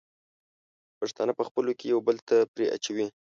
[0.99, 3.05] پښتانه په خپلو کې یو بل ته پړی اچوي.